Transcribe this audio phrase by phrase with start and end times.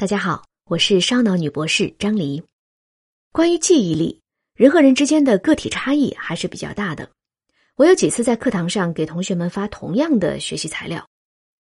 [0.00, 2.40] 大家好，我是烧脑女博士张黎。
[3.32, 4.20] 关于记忆力，
[4.54, 7.10] 人和人之间的个体差异还是比较大的。
[7.74, 11.04] 我有几次在课堂上给同学们发同样的学习材料，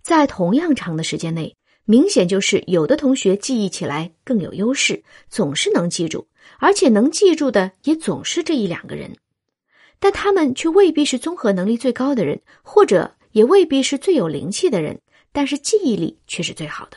[0.00, 6.28] 在同样长的时间内，明显就是有的同学记忆起来更有优势，总是能记住，
[6.60, 9.12] 而且能记住的也总是这一两个人，
[9.98, 15.00] 但他们却未必是综合能力最高的人，或者也未必是最有灵气的人，
[15.32, 16.96] 但是记忆力却是最好的。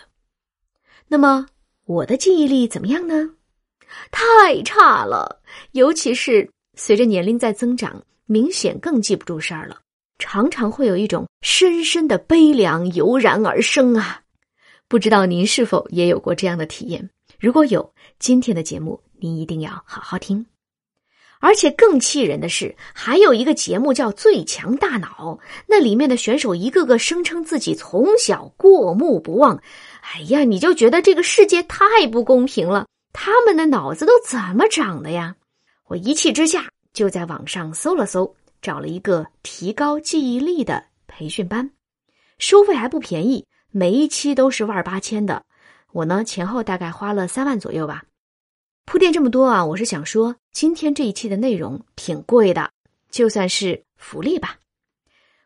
[1.13, 1.45] 那么
[1.85, 3.29] 我的记忆力怎么样呢？
[4.09, 9.79] 太差了，尤其是随着年龄在增长，明显更记不住事儿了，
[10.17, 14.21] 常常会有一种深深的悲凉油然而生啊！
[14.87, 17.07] 不知道您是否也有过这样的体验？
[17.39, 20.43] 如果有，今天的节目您一定要好好听。
[21.39, 29.61] 而且更气人的是，还有一个节目叫《最强大脑》，那里面的选手一个个声称自己从小过目不忘。
[30.03, 32.85] 哎呀，你就觉得这个世界太不公平了？
[33.13, 35.35] 他们的脑子都怎么长的呀？
[35.87, 41.71] 我一气之下就在网上搜了搜，找了一个提高记忆力的培训班，
[42.37, 45.43] 收费还不便宜，每一期都是万八千的。
[45.91, 48.03] 我呢前后大概花了三万左右吧。
[48.85, 52.69] 铺垫这么多啊，我是想说，今天这一期的内容挺贵的，
[53.09, 54.57] 就算是福利吧。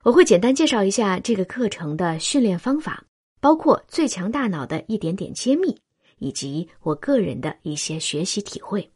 [0.03, 3.03] 我会简单介绍一下这个课程的训练方法。
[3.47, 5.79] 包括最强大脑的一点点揭秘，
[6.17, 8.91] 以及我个人的一些学习体会。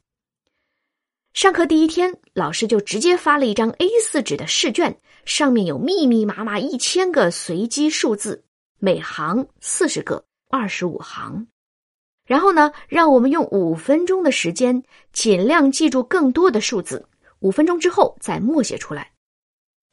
[1.32, 8.44] 上课第一天，老师就直接发了一张 A 四纸的试卷，上面有密密麻麻一千个随机数字，
[8.78, 11.48] 每行四十个，二十五行。
[12.26, 17.08] 然后呢，让我们用五分钟的时间，尽量记住更多的数字。
[17.40, 19.14] 五分钟之后再默写出来。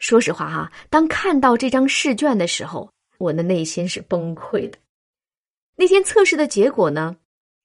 [0.00, 2.90] 说实话哈，当看到这张试卷的时候。
[3.18, 4.78] 我的内心是崩溃的。
[5.76, 7.16] 那天测试的结果呢，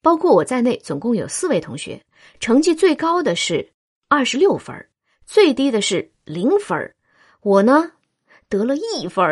[0.02, 2.04] 包括我在内，总共有四位同学，
[2.40, 3.72] 成绩最高的是
[4.08, 4.76] 二十六分，
[5.26, 6.96] 最低的是零分。
[7.42, 7.92] 我呢，
[8.50, 9.24] 得了一分。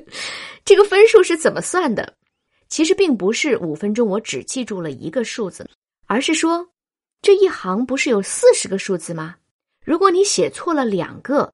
[0.64, 2.14] 这个分数是怎么算的？
[2.68, 5.68] 其实并不是五分钟我只记住了一个数字，
[6.06, 6.68] 而是说
[7.22, 9.36] 这一行不是有四十个数字吗？
[9.84, 11.52] 如果你写错了两个，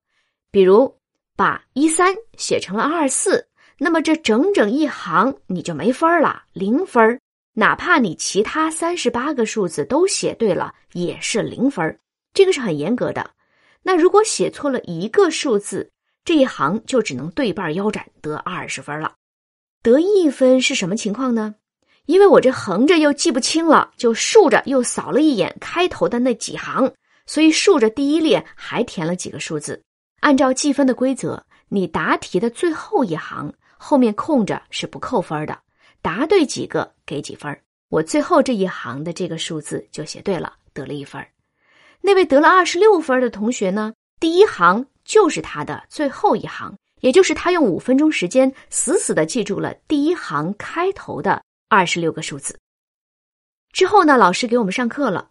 [0.51, 0.97] 比如
[1.37, 3.47] 把一三写成了二四。
[3.85, 7.21] 那么这整整一行你就没分了，零分
[7.55, 11.99] 哪怕你其他三十八个数字都写对了，也是零分
[12.33, 13.29] 这个是很严格的。
[13.83, 15.91] 那如果写错了一个数字，
[16.25, 19.15] 这一行就只能对半腰斩，得二十分了。
[19.83, 21.57] 得一分是什么情况呢？
[22.07, 26.93] 因为我这横着又记不清了，就竖着又扫了一眼开头的那几行，
[27.27, 29.83] 所以竖着第一列还填了几个数字。
[30.21, 33.53] 按照计分的规则，你答题的最后一行。
[33.85, 35.59] 后面空着是不扣分的，
[36.01, 37.59] 答对几个给几分。
[37.89, 41.21] 我最后这一行的这个数字就写对了，得了一分。
[42.01, 43.93] 那位得了二十六分的同学呢？
[44.21, 52.57] 第一行就是他的最后一行，也就是他用五分钟时间死死的记住了第一行开头的二十六个数字。
[53.73, 55.29] 之后呢，老师给我们上课了，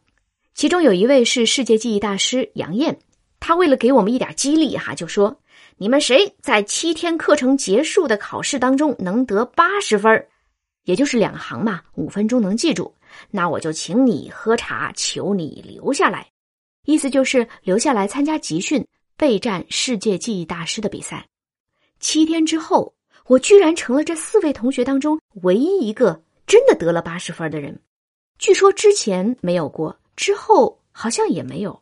[0.53, 2.99] 其中有一位是世界记忆大师杨艳，
[3.39, 5.40] 他为了给我们一点激励，哈，就说。
[5.81, 10.27] 你们谁在七天课程结束的考试当中能得八十分
[10.83, 12.93] 也就是两行嘛，五分钟能记住，
[13.31, 16.29] 那我就请你喝茶，求你留下来。
[16.85, 18.87] 意思就是留下来参加集训，
[19.17, 21.27] 备战世界记忆大师的比赛。
[21.99, 22.93] 七天之后，
[23.25, 27.81] 我居然成了这四位同学当中唯一一个真的得了八十分的人。
[28.37, 31.80] 据说之前没有过，之后好像也没有。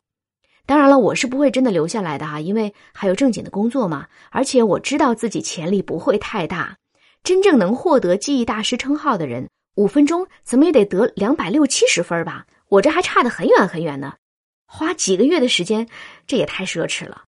[0.70, 4.06] 当然了，我是不会真的留下来的哈，因为还有正经的工作嘛。
[4.30, 6.78] 而且我知道自己潜力不会太大，
[7.24, 12.46] 真正能获得记忆大师称号的人，五分钟怎么也得得两百六七十分吧？
[12.68, 14.14] 我这还差得很远很远呢，
[14.68, 15.90] 花几个月的时间，
[16.28, 17.24] 这也太奢侈了。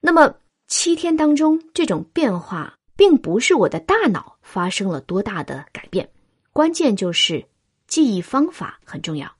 [0.00, 0.34] 那么
[0.66, 6.08] 七天当中，这种变化并不是我的大脑发生了多大的改变，
[6.50, 7.44] 关键就是
[7.86, 9.30] 记忆方法很重要。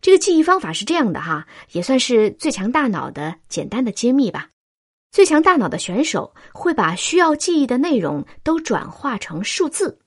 [0.00, 4.48] 这个记忆方法是这样的哈，也算是最强大脑的简单的揭秘吧。
[5.10, 9.98] 最强大脑的选手会把需要记忆的内容都转化成数字，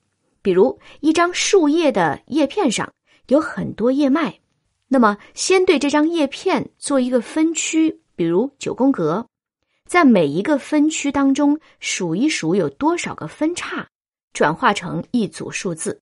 [0.42, 2.92] 比如一张树叶的叶片上
[3.28, 4.40] 有很多叶脉，
[4.88, 9.26] 那么先对这张叶片做一个分区，比如九宫格，
[9.88, 13.88] 在每一个分区当中数一数有多少个分叉，
[14.32, 16.00] 转化成一组数字。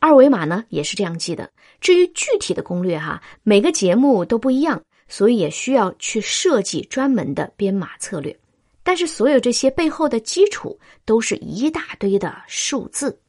[0.00, 1.50] 二维码呢也是这样记的。
[1.80, 8.36] 至于具体的攻略哈，每个节目都不一样，所以也需要去设计专门的编码策略。
[8.82, 13.20] 但是所有这些背后的基础都是一大堆的数字。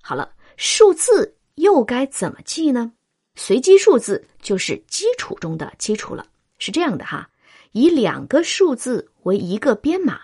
[0.00, 2.92] 好了，数字又该怎么记呢？
[3.34, 6.26] 随机数字就是基础中的基础了。
[6.58, 7.28] 是这样的哈，
[7.72, 10.20] 以两个数字为一个编码，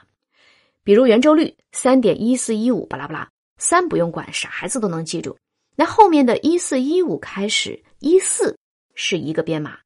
[0.84, 3.28] 比如圆周率三点一四一五，巴拉巴拉，
[3.58, 5.36] 三不用管，傻孩子都能记住。
[5.80, 8.58] 那后面的一四一五开始，一四
[8.96, 9.78] 是一个编码，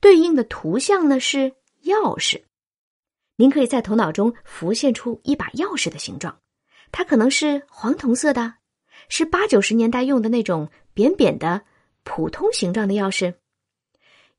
[0.00, 1.52] 对应的图像呢是
[1.84, 2.42] 钥匙。
[3.36, 6.34] 您可以在头脑中浮现出一把钥匙的形状，
[6.90, 8.54] 它可能是黄铜色的，
[9.10, 11.60] 是八九十年代用的那种扁扁的
[12.04, 13.34] 普通形状的钥匙。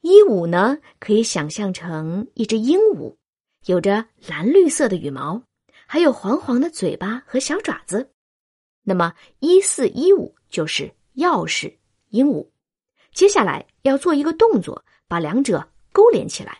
[0.01, 3.15] 一五呢，可以想象成一只鹦鹉，
[3.67, 5.43] 有着蓝绿色的羽毛，
[5.85, 8.09] 还有黄黄的嘴巴和小爪子。
[8.81, 11.73] 那么一四一五就是钥匙
[12.09, 12.47] 鹦鹉，
[13.13, 16.59] 接下来要做一个动作，把两者勾连起来。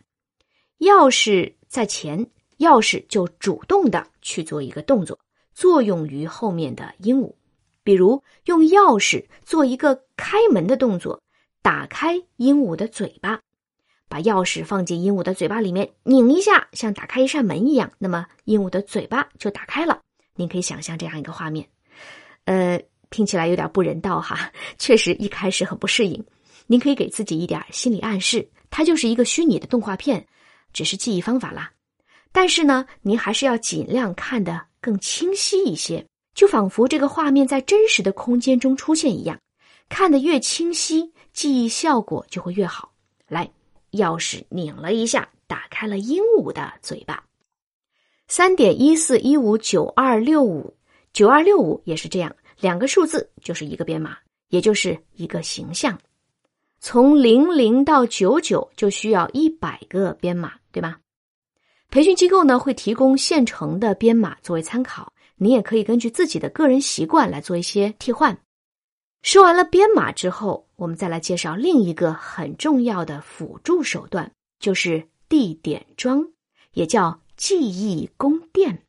[0.80, 2.26] 钥匙在前，
[2.60, 5.20] 钥匙就主动的去做一个动作，
[5.54, 7.34] 作用于后面的鹦鹉。
[7.84, 11.22] 比如用钥匙做一个开门的动作，
[11.62, 13.40] 打开鹦鹉的嘴巴，
[14.10, 20.02] 把钥匙放进鹦鹉的嘴巴里面，拧一下，像打开一扇门一样，那么鹦鹉的嘴巴就打开了。
[20.36, 21.70] 您可以想象这样一个画面。
[22.46, 22.82] 呃，
[23.16, 26.22] 听起来有点不人道哈， 确实一开始很不适应。
[26.68, 30.28] 您可以给自己一点心理暗示，它就是一个虚拟的动画片，
[30.74, 31.72] 只是记忆方法啦。
[32.34, 39.40] 但是呢，您还是要尽量看得更清晰一些，就仿佛这个画面在真实的空间中出现一样。
[39.88, 42.92] 看得越清晰，记忆效果就会越好。
[43.30, 43.50] 来，
[43.92, 47.24] 钥匙拧了一下，打开了鹦鹉的嘴巴。
[48.28, 50.76] 三点一四一五九二六五。
[51.14, 54.18] 九二六五也是这样，两个数字就是一个编码，
[54.50, 56.00] 也就是一个形象。
[56.80, 61.00] 从零零到九九就需要一百个编码，对吧？
[61.90, 68.38] 培训机构呢会提供现成的编码作为参考，你也可以根据自己的个人习惯来做一些替换。
[69.22, 76.28] 说完了编码之后，我们再来介绍另一个很重要的辅助手段，就是地点桩，
[76.74, 78.84] 也叫记忆宫殿。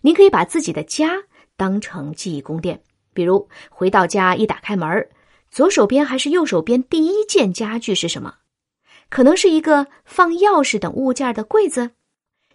[0.00, 1.22] 您可以把自己的家
[1.62, 2.82] 当成记忆宫殿，
[3.14, 5.08] 比如回到家一打开门
[5.48, 8.34] 左手边还是右手边第一件家具是什么？
[9.08, 11.92] 可能是一个放钥匙等物件的柜子。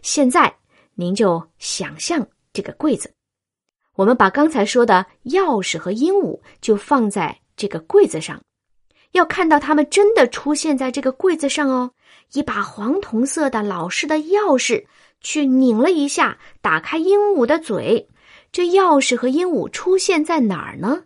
[0.02, 0.54] 现在
[0.94, 3.10] 您就想象这个柜子，
[3.94, 8.38] 我们把刚才说的钥匙和鹦鹉就放在这个柜子上，
[9.12, 11.92] 要看到它们真的出现在这个柜子上哦。
[12.34, 14.84] 一把黄铜色的老式的钥匙。
[15.20, 18.08] 去拧了一下，打开鹦鹉的嘴。
[18.50, 21.04] 这钥匙和鹦鹉出现在哪儿呢？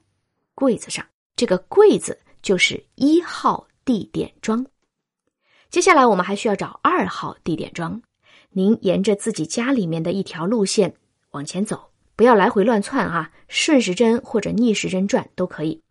[0.55, 1.05] 柜子上。
[1.35, 4.65] 这个柜子就是一号地点桩。
[5.71, 8.01] 接下来我们还需要找二号地点桩。
[8.51, 10.95] 您沿着自己家里面的一条路线
[11.31, 15.83] 往前走，不要来回乱窜啊，顺时针或者逆时针转都可以。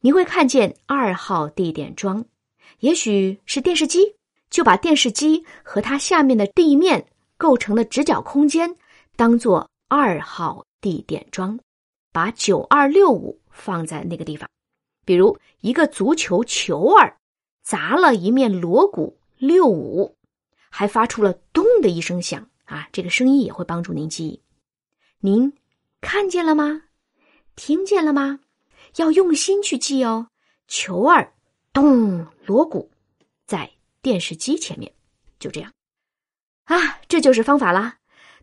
[0.00, 2.24] 你会看见二号地点桩，
[2.80, 4.14] 也许是电视机，
[4.50, 7.06] 就把电视机和它下面的地面。
[7.36, 8.74] 构成的直角空间
[9.14, 11.58] 当做二号地点桩，
[12.12, 14.48] 把九二六五放在那个地方。
[15.04, 17.16] 比如一个足球球儿
[17.62, 20.16] 砸了一面锣鼓六五，
[20.70, 22.88] 还发出了咚的一声响啊！
[22.92, 24.42] 这个声音也会帮助您记忆。
[25.20, 25.52] 您
[26.00, 26.82] 看见了吗？
[27.56, 28.40] 听见了吗？
[28.96, 30.28] 要用心去记哦。
[30.66, 31.32] 球儿
[31.72, 32.90] 咚，锣鼓
[33.46, 33.70] 在
[34.02, 34.92] 电视机前面，
[35.38, 35.72] 就这样。
[36.64, 37.96] 啊，这就是方法啦！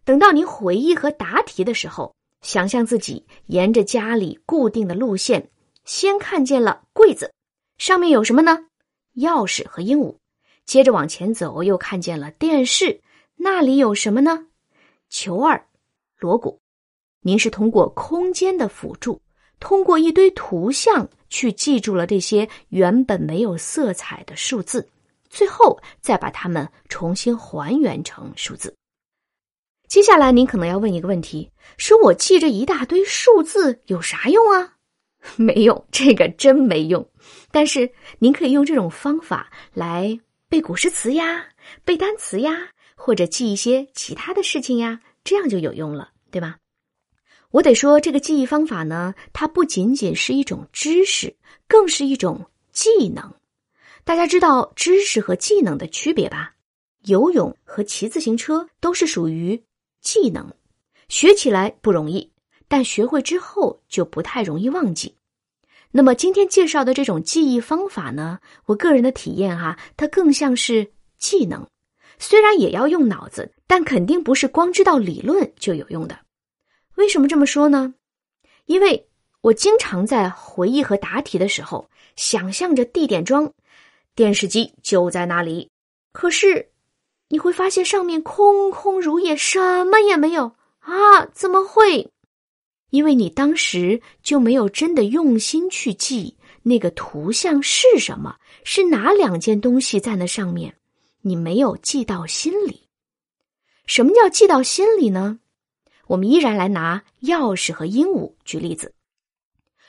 [0.04, 2.16] 等到您回忆和答题的时候，
[2.46, 5.50] 想象自己沿着家里固定的路线，
[5.84, 7.34] 先看见了柜子，
[7.80, 8.68] 上面有什么呢？
[9.16, 10.16] 钥匙和鹦鹉。
[10.64, 13.02] 接着往前走，又看见了电视，
[13.36, 14.46] 那里有什么呢？
[15.10, 15.66] 球儿、
[16.20, 16.60] 锣鼓。
[17.22, 19.20] 您是通过空间的辅助，
[19.60, 24.88] 通过一堆图像去记住了这些原本没有色彩的数字。
[25.32, 28.76] 最后再把它们重新还原成数字。
[29.88, 34.74] 接下来您可能要问一个问题：说我记着一大堆数字有啥用啊？
[35.38, 37.08] 没用，这个真没用。
[37.52, 37.90] 但是
[38.20, 41.46] 您可以用这种方法来背古诗词呀、
[41.84, 46.58] 背单词呀，或者记一些其他的事情呀，这样就有用了，对吧？
[47.52, 51.36] 我得说，这个记忆方法呢，它不仅仅是一种知识，
[51.68, 53.34] 更是一种技能。
[54.04, 56.54] 大家知道知识和技能的区别吧？
[57.06, 59.64] 游泳和骑自行车都是属于
[60.06, 60.54] 技能，
[61.10, 62.32] 学起来不容易，
[62.68, 65.16] 但学会之后就不太容易忘记。
[65.90, 68.40] 那么今天介绍的这种记忆方法呢？
[68.68, 71.68] 我个人的体验哈，它更像是技能，
[72.20, 76.20] 虽然也要用脑子，但肯定不是光知道理论就有用的。
[76.94, 77.96] 为什么这么说呢？
[78.68, 79.10] 因为
[79.42, 83.52] 我经常在回忆和答题的时候，想象着地点装，
[84.14, 85.68] 电视机就在那里。
[86.12, 86.70] 可是，
[87.28, 91.26] 你会发现上面空空如也，什么也没有啊！
[91.34, 92.12] 怎么会？
[92.92, 100.78] 因为你当时就没有真的用心去记那个图像是什么，是哪两件东西在那上面，
[101.22, 102.88] 你没有记到心里。
[103.86, 105.40] 什么叫记到心里呢？
[106.08, 108.94] 我们依然来拿钥匙和鹦鹉举例子。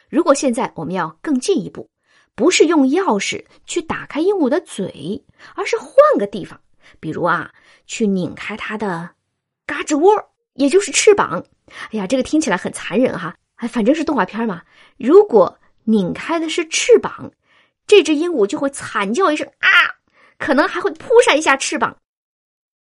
[0.09, 1.91] 如果现在我们要更进一步，
[2.35, 5.23] 不是用钥匙去打开鹦鹉的嘴，
[5.55, 5.89] 而是换
[6.19, 6.59] 个地方，
[7.01, 7.53] 比如啊，
[7.87, 9.11] 去拧开它的
[9.67, 10.13] 嘎吱窝，
[10.55, 11.45] 也就是翅膀。
[11.91, 13.37] 哎呀，这个听起来很残忍哈！
[13.57, 14.63] 哎，反正是动画片嘛。
[14.97, 17.31] 如果拧开的是翅膀，
[17.87, 19.69] 这只鹦鹉就会惨叫一声啊，
[20.39, 21.97] 可能还会扑扇一下翅膀。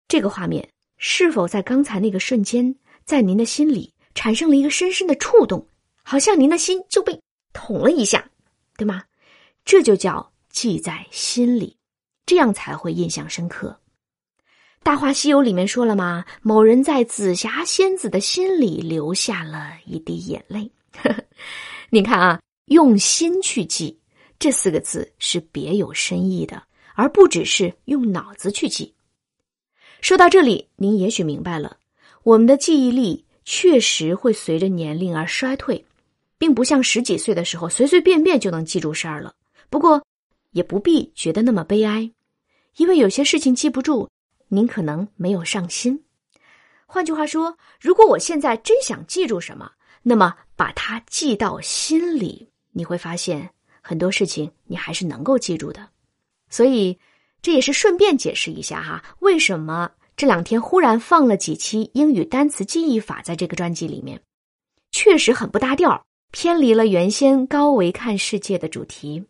[0.08, 0.68] 这个画面
[0.98, 2.74] 是否在刚才那个瞬间？
[3.04, 5.66] 在您的心里产生了一个深深的触动，
[6.04, 7.20] 好像您的心就被
[7.52, 8.24] 捅了一下，
[8.76, 9.02] 对吗？
[9.64, 11.76] 这就叫记在心里，
[12.26, 13.68] 这样才会印象深刻。
[14.82, 16.24] 《大话西游》里面说了吗？
[16.42, 20.68] 某人在紫霞仙子的心里留下了一滴眼泪。
[21.88, 23.96] 你看啊，用心去记
[24.40, 26.60] 这四个字是别有深意的，
[26.94, 28.92] 而不只是用脑子去记。
[30.00, 31.76] 说到这里，您也许明白了。
[32.24, 35.84] 我们的记忆力确实会随着年龄而衰退，
[36.38, 39.32] 并不像十几岁的时候随随便便就能记住事儿了。
[39.70, 40.04] 不过，
[40.50, 42.10] 也不必觉得那么悲哀，
[42.78, 44.08] 因为有些事情记不住，
[44.54, 45.98] 您可能没有上心。
[46.84, 53.48] 换句话说，如果我现在真想记住什么，那么把它记到心里，你会发现
[53.80, 55.88] 很多事情你还是能够记住的。
[56.50, 56.98] 所以，
[57.40, 59.90] 这也是顺便解释一下哈，为什么。
[60.14, 64.20] 这两天忽然放了几期英语单词记忆法在这个专辑里面，
[64.90, 69.24] 确实很不搭调，偏离了原先高维看世界的主题。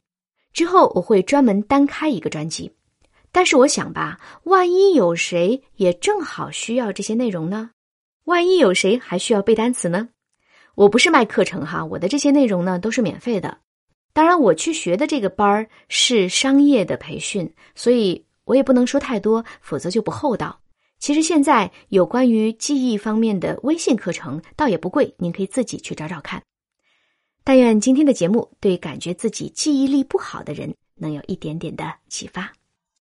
[0.52, 2.73] 之后我会专门单开一个专辑，
[3.33, 7.71] 但是我想吧，万一有谁也正好需要这些内容呢？
[8.25, 10.11] 万一有谁还需要背单词呢？
[10.75, 13.59] 我不是卖课程哈，我的这些内容呢都是免费的。
[14.12, 20.61] 当然，我去学的这个班儿是商业的培训，所以我也不能说太多，否则就不厚道。
[20.99, 26.43] 其实现在有关于记忆方面的微信课程倒也不贵，您可以自己去找找看。
[27.43, 32.53] 但愿今天的节目对感觉自己记忆力不好的人能有一点点的启发。